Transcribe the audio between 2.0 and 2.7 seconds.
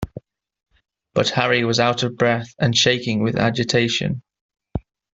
of breath